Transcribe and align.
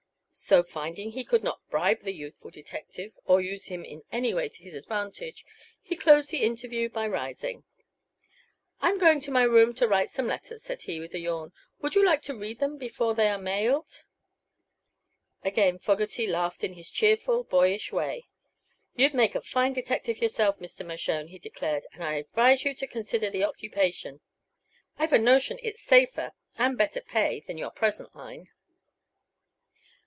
So, 0.33 0.63
finding 0.63 1.11
he 1.11 1.25
could 1.25 1.43
not 1.43 1.59
bribe 1.69 2.03
the 2.03 2.13
youthful 2.13 2.51
detective 2.51 3.11
or 3.25 3.41
use 3.41 3.65
him 3.65 3.83
in 3.83 4.01
any 4.13 4.33
way 4.33 4.47
to 4.47 4.63
his 4.63 4.73
advantage, 4.75 5.43
he 5.81 5.97
closed 5.97 6.31
the 6.31 6.43
interview 6.43 6.87
by 6.87 7.05
rising. 7.05 7.65
"I'm 8.79 8.97
going 8.97 9.19
to 9.21 9.31
my 9.31 9.43
room 9.43 9.73
to 9.75 9.89
write 9.89 10.09
some 10.09 10.27
letters," 10.27 10.63
said 10.63 10.83
he, 10.83 11.01
with 11.01 11.13
a 11.13 11.19
yawn. 11.19 11.51
"Would 11.81 11.95
you 11.95 12.05
like 12.05 12.21
to 12.23 12.37
read 12.37 12.59
them 12.59 12.77
before 12.77 13.13
they 13.13 13.27
are 13.27 13.37
mailed?" 13.37 14.03
Again 15.43 15.77
Fogerty 15.79 16.25
laughed 16.25 16.63
in 16.63 16.73
his 16.75 16.89
cheerful, 16.91 17.43
boyish 17.43 17.91
way. 17.91 18.27
"You'd 18.95 19.13
make 19.13 19.35
a 19.35 19.41
fine 19.41 19.73
detective 19.73 20.19
yourself, 20.21 20.59
Mr. 20.59 20.85
Mershone," 20.85 21.27
he 21.27 21.39
declared, 21.39 21.85
"and 21.91 22.05
I 22.05 22.13
advise 22.13 22.63
you 22.63 22.73
to 22.75 22.87
consider 22.87 23.29
the 23.29 23.43
occupation. 23.43 24.21
I've 24.97 25.13
a 25.13 25.19
notion 25.19 25.59
it's 25.61 25.81
safer, 25.81 26.31
and 26.57 26.77
better 26.77 27.01
pay, 27.01 27.41
than 27.41 27.57
your 27.57 27.71
present 27.71 28.15
line." 28.15 28.47